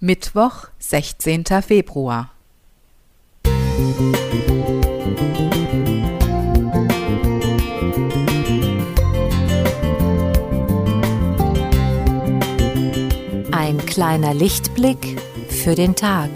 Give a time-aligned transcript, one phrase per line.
[0.00, 1.44] Mittwoch, 16.
[1.60, 2.30] Februar.
[13.50, 16.30] Ein kleiner Lichtblick für den Tag.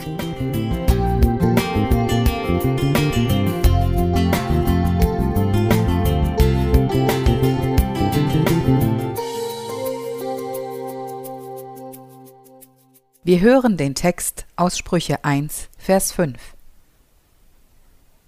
[13.25, 16.41] Wir hören den Text aus Sprüche 1, Vers 5.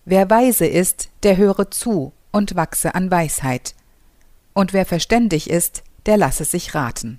[0.05, 3.75] Wer weise ist, der höre zu und wachse an Weisheit.
[4.53, 7.19] Und wer verständig ist, der lasse sich raten.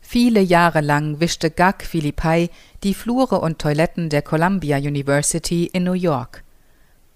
[0.00, 2.48] Viele Jahre lang wischte Gag Philippai
[2.84, 6.44] die Flure und Toiletten der Columbia University in New York.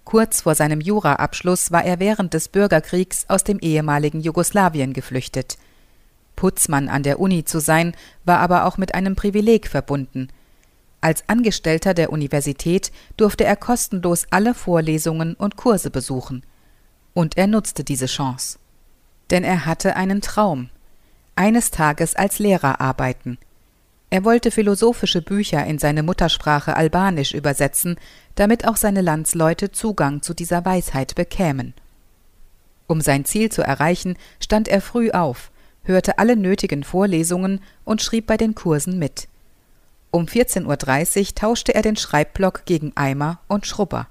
[0.03, 5.57] Kurz vor seinem Juraabschluss war er während des Bürgerkriegs aus dem ehemaligen Jugoslawien geflüchtet.
[6.35, 10.29] Putzmann an der Uni zu sein, war aber auch mit einem Privileg verbunden.
[11.01, 16.43] Als Angestellter der Universität durfte er kostenlos alle Vorlesungen und Kurse besuchen.
[17.13, 18.57] Und er nutzte diese Chance.
[19.29, 20.69] Denn er hatte einen Traum.
[21.35, 23.37] Eines Tages als Lehrer arbeiten.
[24.09, 27.97] Er wollte philosophische Bücher in seine Muttersprache Albanisch übersetzen,
[28.35, 31.73] damit auch seine Landsleute Zugang zu dieser Weisheit bekämen.
[32.87, 35.51] Um sein Ziel zu erreichen, stand er früh auf,
[35.85, 39.27] hörte alle nötigen Vorlesungen und schrieb bei den Kursen mit.
[40.11, 44.07] Um 14.30 Uhr tauschte er den Schreibblock gegen Eimer und Schrubber.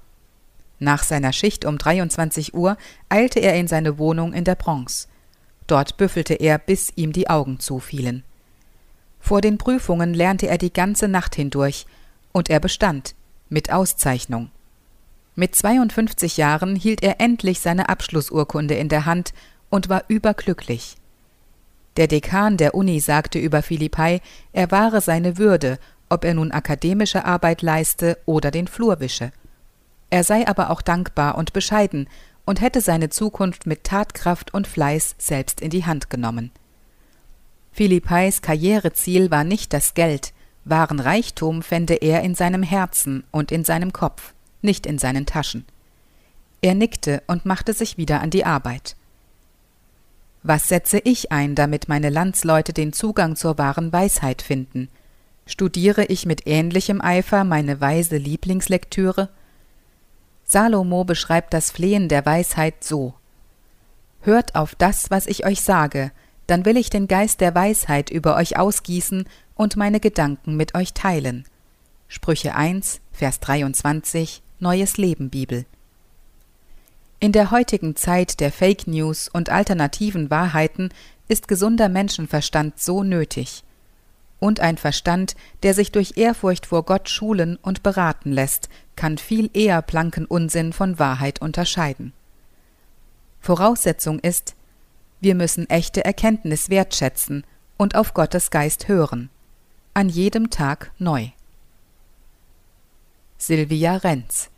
[0.79, 2.77] Nach seiner Schicht um 23 Uhr
[3.09, 5.07] eilte er in seine Wohnung in der Bronx.
[5.67, 8.23] Dort büffelte er, bis ihm die Augen zufielen.
[9.19, 11.87] Vor den Prüfungen lernte er die ganze Nacht hindurch,
[12.31, 13.15] und er bestand,
[13.49, 14.51] mit Auszeichnung.
[15.35, 19.33] Mit 52 Jahren hielt er endlich seine Abschlussurkunde in der Hand
[19.69, 20.97] und war überglücklich.
[21.97, 25.79] Der Dekan der Uni sagte über Philippai, er wahre seine Würde,
[26.09, 29.31] ob er nun akademische Arbeit leiste oder den Flur wische.
[30.09, 32.07] Er sei aber auch dankbar und bescheiden
[32.45, 36.51] und hätte seine Zukunft mit Tatkraft und Fleiß selbst in die Hand genommen.
[37.71, 43.63] Philippais Karriereziel war nicht das Geld, wahren Reichtum fände er in seinem Herzen und in
[43.63, 45.65] seinem Kopf, nicht in seinen Taschen.
[46.61, 48.95] Er nickte und machte sich wieder an die Arbeit.
[50.47, 54.89] Was setze ich ein, damit meine Landsleute den Zugang zur wahren Weisheit finden?
[55.47, 59.29] Studiere ich mit ähnlichem Eifer meine weise Lieblingslektüre?
[60.43, 63.15] Salomo beschreibt das Flehen der Weisheit so
[64.21, 66.11] Hört auf das, was ich euch sage,
[66.45, 70.93] dann will ich den Geist der Weisheit über euch ausgießen und meine Gedanken mit euch
[70.93, 71.45] teilen.
[72.07, 75.65] Sprüche 1, Vers 23, Neues Leben Bibel.
[77.19, 80.89] In der heutigen Zeit der Fake News und alternativen Wahrheiten
[81.27, 83.63] ist gesunder Menschenverstand so nötig.
[84.39, 89.49] Und ein Verstand, der sich durch Ehrfurcht vor Gott schulen und beraten lässt, kann viel
[89.53, 92.13] eher blanken Unsinn von Wahrheit unterscheiden.
[93.39, 94.55] Voraussetzung ist,
[95.21, 97.45] wir müssen echte Erkenntnis wertschätzen
[97.77, 99.29] und auf Gottes Geist hören.
[99.93, 101.29] An jedem Tag neu.
[103.37, 104.49] Silvia Renz